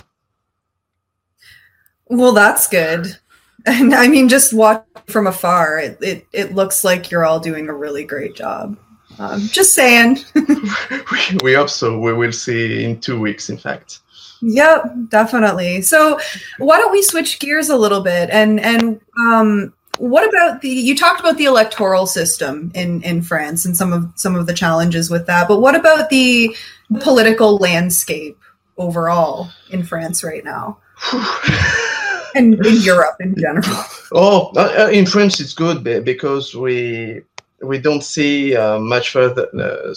Well, 2.07 2.31
that's 2.31 2.69
good. 2.69 3.17
And 3.65 3.93
I 3.93 4.07
mean, 4.07 4.29
just 4.29 4.53
watch 4.53 4.85
from 5.07 5.27
afar, 5.27 5.79
it, 5.79 5.97
it, 6.01 6.25
it 6.31 6.55
looks 6.55 6.85
like 6.85 7.11
you're 7.11 7.25
all 7.25 7.41
doing 7.41 7.67
a 7.67 7.73
really 7.73 8.05
great 8.05 8.35
job. 8.35 8.77
Um, 9.19 9.41
just 9.51 9.73
saying. 9.73 10.19
we, 10.33 11.37
we 11.43 11.53
hope 11.55 11.69
so. 11.69 11.99
We 11.99 12.13
will 12.13 12.31
see 12.31 12.85
in 12.85 13.01
two 13.01 13.19
weeks, 13.19 13.49
in 13.49 13.57
fact. 13.57 13.99
Yep, 14.41 14.93
definitely. 15.09 15.81
So, 15.81 16.19
why 16.57 16.79
don't 16.79 16.91
we 16.91 17.01
switch 17.01 17.39
gears 17.39 17.69
a 17.69 17.77
little 17.77 18.01
bit 18.01 18.29
and 18.31 18.59
and 18.59 18.99
um, 19.19 19.73
what 19.97 20.27
about 20.27 20.61
the 20.61 20.69
you 20.69 20.95
talked 20.95 21.19
about 21.19 21.37
the 21.37 21.45
electoral 21.45 22.07
system 22.07 22.71
in 22.73 23.03
in 23.03 23.21
France 23.21 23.65
and 23.65 23.77
some 23.77 23.93
of 23.93 24.11
some 24.15 24.35
of 24.35 24.47
the 24.47 24.53
challenges 24.53 25.11
with 25.11 25.27
that, 25.27 25.47
but 25.47 25.59
what 25.59 25.75
about 25.75 26.09
the 26.09 26.55
political 27.01 27.57
landscape 27.57 28.37
overall 28.77 29.49
in 29.69 29.83
France 29.83 30.23
right 30.23 30.43
now? 30.43 30.79
and 32.35 32.65
in 32.65 32.81
Europe 32.81 33.17
in 33.19 33.35
general. 33.35 33.83
Oh, 34.11 34.51
uh, 34.55 34.85
uh, 34.85 34.89
in 34.91 35.05
France 35.05 35.39
it's 35.39 35.53
good 35.53 35.83
because 35.83 36.55
we 36.55 37.21
we 37.61 37.77
don't 37.77 38.03
see 38.03 38.55
uh, 38.55 38.79
much 38.79 39.11
further 39.11 39.47
uh, 39.53 39.93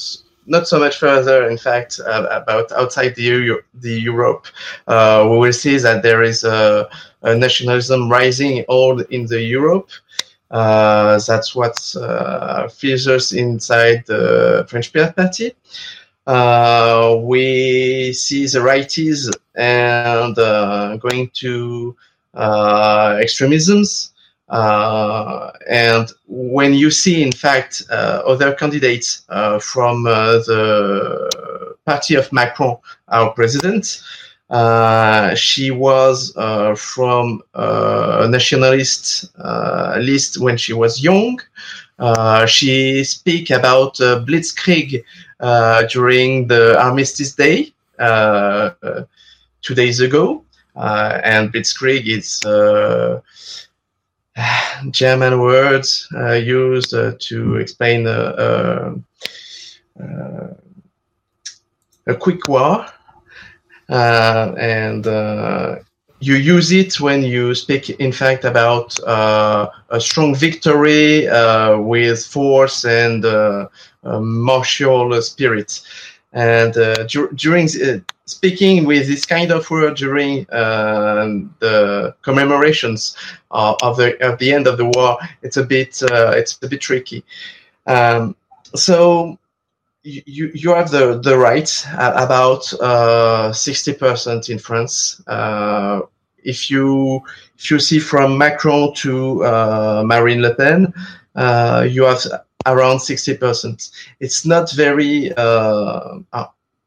not 0.46 0.68
so 0.68 0.78
much 0.78 0.98
further, 0.98 1.48
in 1.48 1.56
fact, 1.58 2.00
uh, 2.06 2.26
about 2.30 2.70
outside 2.72 3.14
the, 3.14 3.22
Euro- 3.22 3.62
the 3.74 4.00
Europe. 4.00 4.46
Uh, 4.86 5.26
we 5.30 5.38
will 5.38 5.52
see 5.52 5.78
that 5.78 6.02
there 6.02 6.22
is 6.22 6.44
a, 6.44 6.88
a 7.22 7.34
nationalism 7.34 8.10
rising 8.10 8.64
all 8.68 9.00
in 9.00 9.26
the 9.26 9.40
Europe. 9.40 9.90
Uh, 10.50 11.18
that's 11.26 11.54
what 11.54 11.94
uh, 12.00 12.68
features 12.68 13.32
inside 13.32 14.04
the 14.06 14.64
French 14.68 14.92
Party. 14.92 15.52
Uh, 16.26 17.18
we 17.20 18.12
see 18.12 18.46
the 18.46 18.60
righties 18.60 19.30
and 19.56 20.38
uh, 20.38 20.96
going 20.96 21.30
to 21.34 21.96
extremisms. 23.20 24.13
Uh, 24.48 25.50
and 25.68 26.10
when 26.26 26.74
you 26.74 26.90
see, 26.90 27.22
in 27.22 27.32
fact, 27.32 27.82
uh, 27.90 28.22
other 28.26 28.54
candidates 28.54 29.24
uh, 29.28 29.58
from 29.58 30.04
the 30.04 31.76
party 31.86 32.14
of 32.14 32.30
Macron, 32.32 32.76
our 33.08 33.30
president, 33.32 34.02
she 35.36 35.70
was 35.70 36.32
from 36.76 37.42
a 37.54 38.28
nationalist 38.28 39.30
list 39.98 40.38
when 40.40 40.56
she 40.56 40.72
was 40.72 41.02
young. 41.02 41.40
she 42.46 43.04
speak 43.04 43.50
about 43.50 43.94
Blitzkrieg 43.96 45.02
during 45.90 46.46
the 46.48 46.78
Armistice 46.80 47.34
Day 47.34 47.72
two 49.64 49.74
days 49.74 50.00
ago. 50.00 50.44
Uh, 50.76 51.20
and 51.22 51.52
Blitzkrieg 51.52 52.06
is 52.06 52.44
uh, 52.44 53.20
German 54.90 55.40
words 55.40 56.08
uh, 56.14 56.32
used 56.32 56.94
uh, 56.94 57.12
to 57.20 57.56
explain 57.56 58.06
a, 58.06 58.94
a, 59.98 60.56
a 62.06 62.14
quick 62.14 62.48
war. 62.48 62.86
Uh, 63.88 64.54
and 64.58 65.06
you 66.20 66.36
use 66.36 66.72
it 66.72 67.00
when 67.00 67.22
you 67.22 67.54
speak, 67.54 67.90
in 67.90 68.10
fact, 68.10 68.44
about 68.44 68.98
uh, 69.06 69.68
a 69.90 70.00
strong 70.00 70.34
victory 70.34 71.28
uh, 71.28 71.76
with 71.78 72.24
force 72.24 72.84
and 72.84 73.24
uh, 73.24 73.68
martial 74.20 75.20
spirit. 75.20 75.80
And 76.32 76.72
dur- 76.72 77.30
during 77.34 77.68
speaking 78.26 78.84
with 78.84 79.06
this 79.06 79.24
kind 79.24 79.50
of 79.50 79.68
word 79.70 79.96
during 79.96 80.48
uh, 80.50 81.26
the 81.60 82.14
commemorations 82.22 83.16
uh, 83.50 83.74
of 83.82 83.96
the 83.96 84.20
of 84.26 84.38
the 84.38 84.52
end 84.52 84.66
of 84.66 84.76
the 84.76 84.86
war, 84.86 85.18
it's 85.42 85.56
a 85.56 85.64
bit 85.64 86.02
uh, 86.02 86.32
it's 86.34 86.58
a 86.62 86.68
bit 86.68 86.80
tricky. 86.80 87.24
Um, 87.86 88.36
so 88.74 89.38
you 90.02 90.50
you 90.54 90.74
have 90.74 90.90
the 90.90 91.18
the 91.20 91.36
right 91.36 91.86
about 91.98 92.72
uh, 92.74 93.52
sixty 93.52 93.92
percent 93.92 94.48
in 94.48 94.58
France. 94.58 95.22
Uh, 95.26 96.00
if 96.42 96.70
you 96.70 97.22
if 97.56 97.70
you 97.70 97.78
see 97.78 97.98
from 97.98 98.36
Macron 98.36 98.94
to 98.94 99.44
uh, 99.44 100.02
Marine 100.04 100.42
Le 100.42 100.54
Pen, 100.54 100.92
you 101.90 102.04
have 102.04 102.20
around 102.66 102.98
60%. 102.98 103.92
It's 104.20 104.46
not 104.46 104.72
very, 104.72 105.32
uh, 105.36 106.18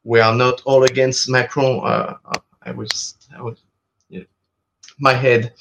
we 0.08 0.22
are 0.22 0.36
not 0.36 0.62
all 0.66 0.84
against 0.86 1.30
Macron. 1.30 1.82
Uh, 1.84 2.16
I 2.64 2.72
was, 2.72 3.16
I 3.38 3.42
was, 3.42 3.58
yeah, 4.10 4.24
my 5.00 5.14
head. 5.14 5.54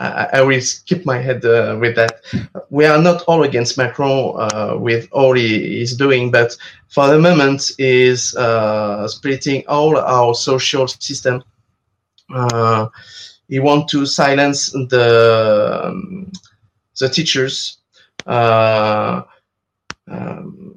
I, 0.00 0.28
I 0.34 0.42
will 0.42 0.60
keep 0.86 1.06
my 1.06 1.18
head 1.18 1.44
uh, 1.44 1.76
with 1.80 1.96
that. 1.96 2.22
We 2.70 2.86
are 2.86 3.00
not 3.02 3.22
all 3.28 3.44
against 3.44 3.78
Macron 3.78 4.34
uh, 4.38 4.76
with 4.78 5.08
all 5.12 5.34
he 5.34 5.82
is 5.82 5.96
doing, 5.96 6.30
but 6.30 6.56
for 6.88 7.08
the 7.08 7.18
moment 7.18 7.72
is 7.78 8.34
uh, 8.36 9.08
splitting 9.08 9.64
all 9.68 9.96
our 9.98 10.34
social 10.34 10.88
system 10.88 11.42
Uh, 12.32 12.88
he 13.48 13.58
wants 13.58 13.92
to 13.92 14.06
silence 14.06 14.70
the 14.90 15.86
um, 15.86 16.30
the 17.00 17.08
teachers. 17.08 17.78
Uh, 18.26 19.22
um, 20.08 20.69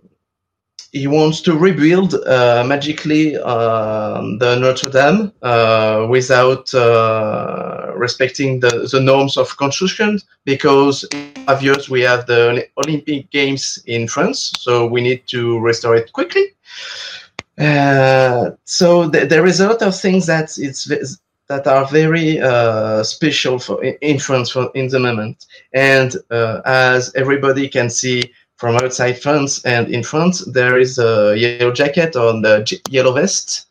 he 0.93 1.07
wants 1.07 1.41
to 1.41 1.57
rebuild 1.57 2.13
uh, 2.13 2.63
magically 2.67 3.35
uh, 3.35 4.21
the 4.37 4.55
Notre 4.59 4.91
Dame 4.91 5.33
uh, 5.41 6.05
without 6.07 6.71
uh, 6.75 7.91
respecting 7.95 8.59
the, 8.59 8.87
the 8.91 8.99
norms 8.99 9.35
of 9.35 9.57
construction 9.57 10.19
because 10.45 11.03
in 11.05 11.33
five 11.47 11.63
years 11.63 11.89
we 11.89 12.01
have 12.01 12.27
the 12.27 12.67
Olympic 12.77 13.31
Games 13.31 13.81
in 13.87 14.07
France, 14.07 14.53
so 14.59 14.85
we 14.85 15.01
need 15.01 15.23
to 15.27 15.59
restore 15.59 15.95
it 15.95 16.13
quickly. 16.13 16.45
Uh, 17.57 18.51
so 18.65 19.09
th- 19.09 19.29
there 19.29 19.47
is 19.47 19.59
a 19.59 19.67
lot 19.67 19.81
of 19.81 19.99
things 19.99 20.27
that 20.27 20.55
it's 20.59 21.17
that 21.47 21.67
are 21.67 21.85
very 21.87 22.39
uh, 22.39 23.03
special 23.03 23.59
for 23.59 23.83
in 23.83 24.17
France 24.17 24.51
for, 24.51 24.71
in 24.75 24.87
the 24.87 24.99
moment, 24.99 25.47
and 25.73 26.15
as 26.65 27.13
everybody 27.15 27.67
can 27.67 27.89
see 27.89 28.31
from 28.55 28.75
outside 28.77 29.21
France. 29.21 29.63
And 29.65 29.89
in 29.89 30.03
France, 30.03 30.39
there 30.45 30.77
is 30.77 30.99
a 30.99 31.35
yellow 31.37 31.71
jacket 31.71 32.15
on 32.15 32.41
the 32.41 32.81
yellow 32.89 33.13
vest. 33.13 33.67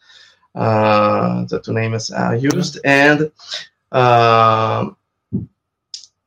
Uh, 0.54 1.44
the 1.46 1.60
two 1.60 1.72
names 1.72 2.10
are 2.10 2.36
used, 2.36 2.78
and 2.84 3.32
uh, 3.90 4.90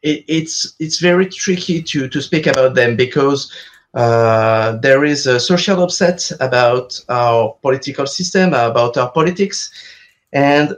it, 0.02 0.26
it's 0.28 0.76
it's 0.80 1.00
very 1.00 1.28
tricky 1.28 1.82
to 1.84 2.08
to 2.08 2.22
speak 2.22 2.48
about 2.48 2.74
them 2.74 2.96
because 2.96 3.52
uh, 3.94 4.78
there 4.78 5.06
is 5.06 5.28
a 5.28 5.40
social 5.40 5.84
upset 5.84 6.32
about 6.40 7.00
our 7.08 7.56
political 7.62 8.08
system, 8.08 8.50
about 8.54 8.98
our 8.98 9.12
politics, 9.12 9.70
and 10.34 10.76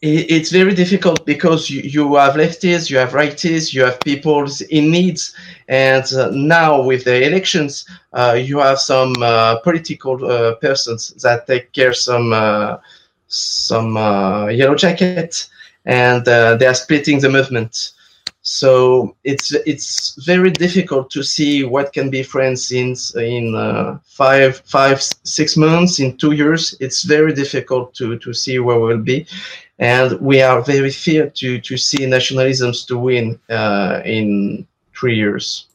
it's 0.00 0.50
very 0.50 0.74
difficult 0.74 1.26
because 1.26 1.68
you, 1.68 1.80
you 1.80 2.14
have 2.16 2.34
lefties, 2.34 2.88
you 2.88 2.98
have 2.98 3.10
righties, 3.10 3.72
you 3.72 3.82
have 3.82 3.98
people 4.00 4.46
in 4.70 4.90
needs, 4.90 5.34
and 5.68 6.04
uh, 6.12 6.30
now 6.32 6.80
with 6.80 7.04
the 7.04 7.26
elections, 7.26 7.84
uh, 8.12 8.38
you 8.40 8.58
have 8.58 8.78
some 8.78 9.12
uh, 9.20 9.58
political 9.60 10.24
uh, 10.24 10.54
persons 10.56 11.10
that 11.22 11.46
take 11.46 11.72
care 11.72 11.92
some 11.92 12.32
uh, 12.32 12.76
some 13.26 13.96
uh, 13.96 14.46
yellow 14.46 14.76
jacket, 14.76 15.48
and 15.84 16.24
they 16.24 16.66
are 16.66 16.74
splitting 16.74 17.18
the 17.20 17.28
movement. 17.28 17.92
So 18.50 19.14
it's 19.24 19.52
it's 19.66 20.14
very 20.24 20.50
difficult 20.50 21.10
to 21.10 21.22
see 21.22 21.64
what 21.64 21.92
can 21.92 22.10
be 22.10 22.22
France 22.22 22.72
in 22.72 22.94
in 23.16 24.00
five 24.04 24.62
five 24.64 25.02
six 25.24 25.56
months 25.56 26.00
in 26.00 26.16
two 26.16 26.32
years. 26.32 26.74
It's 26.80 27.04
very 27.04 27.34
difficult 27.34 27.94
to 27.96 28.18
to 28.18 28.32
see 28.32 28.58
where 28.58 28.80
we'll 28.80 28.98
be 28.98 29.26
and 29.78 30.20
we 30.20 30.42
are 30.42 30.60
very 30.62 30.90
feared 30.90 31.34
to 31.36 31.60
to 31.60 31.76
see 31.76 31.98
nationalisms 31.98 32.86
to 32.86 32.98
win 32.98 33.38
uh, 33.48 34.02
in 34.04 34.66
three 34.94 35.16
years. 35.16 35.66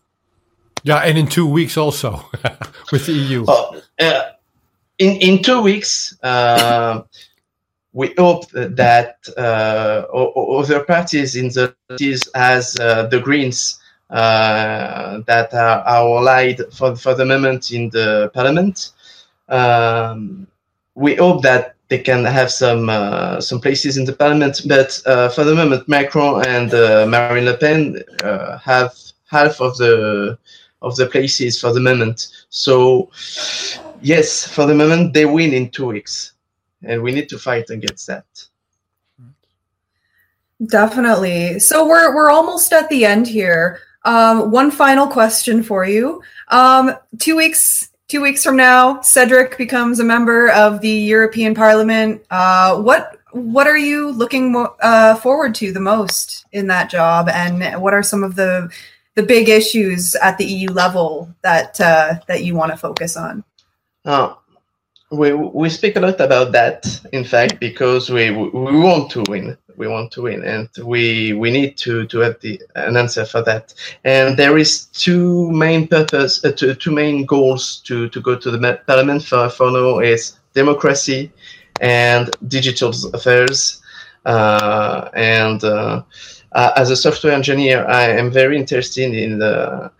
Yeah, 0.84 0.98
and 0.98 1.18
in 1.18 1.28
two 1.28 1.48
weeks 1.48 1.78
also 1.78 2.26
with 2.92 3.06
the 3.06 3.14
EU. 3.14 3.46
Oh, 3.48 3.82
uh, 4.00 4.32
in 4.98 5.16
in 5.22 5.42
two 5.42 5.62
weeks, 5.62 6.18
uh, 6.24 7.04
we 7.94 8.14
hope 8.18 8.50
that 8.52 9.18
uh, 9.38 10.06
other 10.12 10.84
parties 10.84 11.36
in 11.36 11.48
the 11.50 11.76
parties 11.88 12.28
as 12.36 12.80
uh, 12.80 13.08
the 13.08 13.20
Greens. 13.20 13.80
Uh, 14.10 15.22
that 15.26 15.52
are, 15.56 15.84
allied 15.88 16.62
for, 16.72 16.96
for 16.96 17.16
the 17.16 17.26
moment 17.26 17.72
in 17.72 17.90
the 17.90 18.30
parliament. 18.36 18.92
Um, 19.50 20.46
we 20.94 21.16
hope 21.16 21.42
that 21.42 21.74
they 21.88 21.98
can 21.98 22.24
have 22.24 22.52
some 22.52 22.90
uh, 22.90 23.42
some 23.42 23.60
places 23.60 23.98
in 23.98 24.06
the 24.06 24.14
parliament. 24.14 24.62
But 24.68 25.02
uh, 25.08 25.30
for 25.30 25.44
the 25.44 25.56
moment, 25.56 25.88
Macron 25.88 26.46
and 26.46 26.72
uh, 26.74 27.08
Marine 27.08 27.46
Le 27.46 27.58
Pen 27.58 28.04
have 28.64 28.94
half 29.32 29.60
of 29.60 29.78
the 29.78 30.38
of 30.84 30.96
the 30.96 31.08
places 31.08 31.60
for 31.60 31.74
the 31.74 31.80
moment. 31.80 32.28
So 32.50 33.10
yes, 34.02 34.46
for 34.48 34.68
the 34.68 34.76
moment, 34.76 35.14
they 35.14 35.26
win 35.26 35.54
in 35.54 35.72
two 35.72 35.88
weeks, 35.88 36.33
and 36.84 37.02
we 37.02 37.12
need 37.12 37.30
to 37.30 37.40
fight 37.40 37.70
against 37.70 38.08
that. 38.08 38.26
Definitely. 40.66 41.60
So 41.60 41.88
we're 41.88 42.14
we're 42.16 42.30
almost 42.30 42.72
at 42.74 42.90
the 42.90 43.06
end 43.06 43.28
here. 43.28 43.80
Um, 44.06 44.52
one 44.52 44.72
final 44.72 45.08
question 45.08 45.64
for 45.64 45.86
you. 45.86 46.22
Um, 46.50 46.96
two 47.20 47.36
weeks 47.36 47.90
two 48.08 48.22
weeks 48.22 48.44
from 48.44 48.56
now, 48.56 49.02
Cedric 49.02 49.58
becomes 49.58 50.00
a 50.00 50.04
member 50.04 50.50
of 50.50 50.82
the 50.82 50.90
European 50.90 51.56
Parliament. 51.56 52.24
Uh, 52.30 52.80
what 52.82 53.18
what 53.32 53.66
are 53.66 53.78
you 53.78 54.12
looking 54.12 54.52
mo- 54.52 54.76
uh, 54.82 55.16
forward 55.16 55.56
to 55.56 55.74
the 55.74 55.80
most 55.80 56.46
in 56.52 56.68
that 56.68 56.90
job, 56.90 57.28
and 57.30 57.82
what 57.82 57.94
are 57.94 58.04
some 58.04 58.24
of 58.24 58.36
the 58.36 58.72
the 59.16 59.24
big 59.24 59.50
issues 59.50 60.16
at 60.16 60.38
the 60.38 60.46
EU 60.46 60.70
level 60.70 61.34
that 61.42 61.80
uh, 61.82 62.16
that 62.28 62.44
you 62.44 62.56
want 62.56 62.72
to 62.72 62.78
focus 62.78 63.18
on? 63.18 63.44
Oh, 64.06 64.40
we 65.14 65.34
we 65.34 65.70
speak 65.70 65.96
a 65.96 66.00
lot 66.00 66.20
about 66.20 66.52
that, 66.52 66.86
in 67.12 67.24
fact, 67.24 67.60
because 67.60 68.10
we 68.10 68.32
we 68.32 68.80
want 68.80 69.12
to 69.12 69.24
win. 69.30 69.58
We 69.76 69.88
want 69.88 70.12
to 70.12 70.22
win 70.22 70.44
and 70.44 70.70
we 70.84 71.34
we 71.34 71.50
need 71.50 71.78
to 71.78 72.06
to 72.06 72.20
have 72.20 72.40
the 72.42 72.62
an 72.76 72.96
answer 72.96 73.26
for 73.26 73.42
that. 73.44 73.74
And 74.04 74.38
there 74.38 74.58
is 74.58 74.86
two 74.88 75.52
main 75.52 75.88
purpose 75.88 76.46
uh, 76.46 76.52
two, 76.52 76.76
two 76.76 76.92
main 76.92 77.26
goals 77.26 77.82
to 77.86 78.08
to 78.10 78.22
go 78.22 78.36
to 78.36 78.52
the 78.52 78.80
parliament 78.86 79.24
for 79.24 79.50
for 79.50 79.72
now 79.72 80.00
is 80.00 80.38
democracy 80.54 81.32
and 81.82 82.30
digital 82.48 82.92
affairs. 83.14 83.82
Uh, 84.26 85.10
and 85.16 85.64
uh, 85.64 86.04
as 86.54 86.90
a 86.90 86.96
software 86.96 87.34
engineer 87.34 87.86
i 87.90 88.04
am 88.04 88.32
very 88.32 88.56
interested 88.58 89.14
in 89.14 89.38
the 89.38 89.92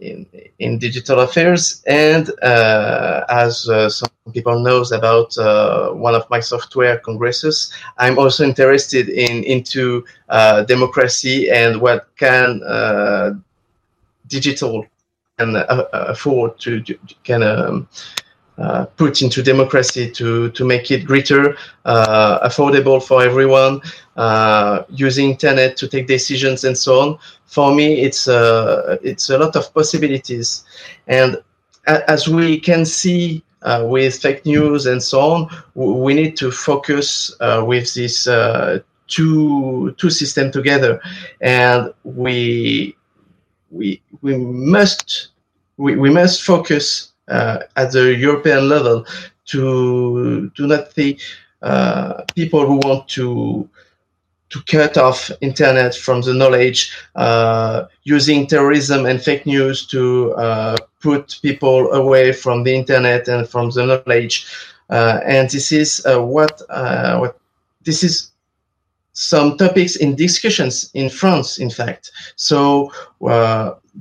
in, 0.00 0.26
in 0.58 0.78
digital 0.78 1.20
affairs. 1.20 1.82
And 1.86 2.30
uh, 2.42 3.24
as 3.28 3.68
uh, 3.68 3.88
some 3.88 4.08
people 4.32 4.58
knows 4.58 4.90
about 4.90 5.36
uh, 5.36 5.90
one 5.90 6.14
of 6.14 6.28
my 6.30 6.40
software 6.40 6.98
Congressus, 6.98 7.72
I'm 7.98 8.18
also 8.18 8.44
interested 8.44 9.08
in 9.08 9.44
into 9.44 10.04
uh, 10.30 10.62
democracy 10.62 11.50
and 11.50 11.80
what 11.80 12.08
can 12.16 12.62
uh, 12.62 13.34
digital 14.28 14.86
and 15.38 15.56
uh, 15.56 15.86
afford 15.92 16.58
to, 16.60 16.80
to 16.80 16.98
can 17.24 17.42
um, 17.42 17.88
uh, 18.56 18.86
put 18.96 19.20
into 19.20 19.42
democracy 19.42 20.10
to, 20.10 20.48
to 20.52 20.64
make 20.64 20.90
it 20.90 21.04
greater, 21.04 21.56
uh, 21.84 22.48
affordable 22.48 23.02
for 23.02 23.22
everyone, 23.22 23.80
uh, 24.16 24.84
using 24.88 25.30
internet 25.32 25.76
to 25.76 25.88
take 25.88 26.06
decisions 26.06 26.62
and 26.64 26.78
so 26.78 27.00
on. 27.00 27.18
For 27.46 27.74
me, 27.74 28.00
it's 28.00 28.28
a, 28.28 28.36
uh, 28.36 28.96
it's 29.02 29.28
a 29.28 29.38
lot 29.38 29.56
of 29.56 29.74
possibilities. 29.74 30.64
And 31.08 31.42
as 31.86 32.28
we 32.28 32.60
can 32.60 32.84
see 32.84 33.42
uh, 33.42 33.53
with 33.82 34.20
fake 34.20 34.44
news 34.44 34.86
and 34.86 35.02
so 35.02 35.20
on, 35.20 35.48
we 35.74 36.14
need 36.14 36.36
to 36.36 36.50
focus 36.50 37.34
with 37.40 37.94
this 37.94 38.24
two, 39.06 39.94
two 39.98 40.10
system 40.10 40.50
together. 40.50 41.00
And 41.40 41.92
we, 42.04 42.96
we, 43.70 44.02
we 44.22 44.36
must, 44.36 45.28
we, 45.76 45.96
we 45.96 46.10
must 46.10 46.42
focus 46.42 47.12
uh, 47.28 47.60
at 47.76 47.92
the 47.92 48.14
European 48.14 48.68
level 48.68 49.06
to 49.46 50.50
to 50.50 50.66
not 50.66 50.92
see 50.92 51.18
uh, 51.62 52.22
people 52.34 52.66
who 52.66 52.76
want 52.76 53.08
to 53.08 53.68
to 54.54 54.62
cut 54.62 54.96
off 54.96 55.32
internet 55.40 55.96
from 55.96 56.20
the 56.20 56.32
knowledge, 56.32 56.96
uh, 57.16 57.86
using 58.04 58.46
terrorism 58.46 59.04
and 59.04 59.20
fake 59.20 59.46
news 59.46 59.84
to 59.86 60.32
uh, 60.34 60.76
put 61.02 61.40
people 61.42 61.90
away 61.92 62.32
from 62.32 62.62
the 62.62 62.72
internet 62.72 63.26
and 63.26 63.48
from 63.48 63.70
the 63.70 63.84
knowledge. 63.84 64.46
Uh, 64.90 65.18
and 65.26 65.50
this 65.50 65.72
is 65.72 66.06
uh, 66.06 66.20
what 66.20 66.62
what 67.18 67.36
this 67.82 68.04
is 68.04 68.30
some 69.12 69.56
topics 69.58 69.96
in 69.96 70.14
discussions 70.14 70.90
in 70.94 71.10
France, 71.10 71.58
in 71.58 71.70
fact. 71.70 72.12
So 72.36 72.92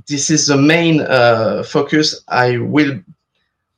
this 0.08 0.30
is 0.30 0.48
the 0.48 0.58
main 0.58 1.02
uh, 1.02 1.64
focus 1.64 2.24
I 2.28 2.58
will 2.58 3.00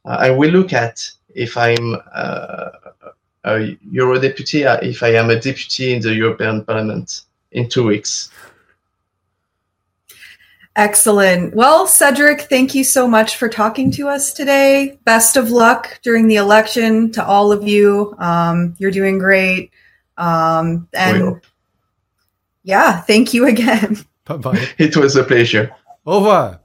uh, 0.03 0.17
I 0.19 0.29
will 0.29 0.51
look 0.51 0.73
at 0.73 1.09
if 1.33 1.55
I'm 1.57 1.95
uh, 2.13 2.69
Eurodeputee, 3.45 4.65
uh, 4.65 4.79
if 4.81 5.03
I 5.03 5.09
am 5.15 5.29
a 5.29 5.39
deputy 5.39 5.93
in 5.93 6.01
the 6.01 6.13
European 6.13 6.65
Parliament 6.65 7.21
in 7.51 7.69
two 7.69 7.85
weeks. 7.85 8.29
Excellent. 10.75 11.55
Well, 11.55 11.87
Cedric, 11.87 12.41
thank 12.41 12.75
you 12.75 12.83
so 12.83 13.07
much 13.07 13.37
for 13.37 13.47
talking 13.47 13.91
to 13.91 14.09
us 14.09 14.33
today. 14.33 14.99
Best 15.05 15.37
of 15.37 15.49
luck 15.49 15.99
during 16.03 16.27
the 16.27 16.35
election 16.35 17.11
to 17.13 17.25
all 17.25 17.53
of 17.53 17.65
you. 17.65 18.13
Um, 18.19 18.75
you're 18.77 18.91
doing 18.91 19.17
great. 19.17 19.71
Um, 20.17 20.89
and 20.93 21.39
yeah, 22.63 22.99
thank 23.01 23.33
you 23.33 23.45
again. 23.53 23.97
Bye 24.25 24.37
bye. 24.37 24.67
It 24.77 24.97
was 24.97 25.15
a 25.15 25.23
pleasure. 25.23 25.73
Au 26.05 26.17
revoir. 26.17 26.59